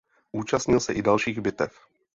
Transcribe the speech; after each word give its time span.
Účastnil 0.31 0.79
se 0.79 0.93
i 0.93 1.01
dalších 1.01 1.39
bitev. 1.41 1.79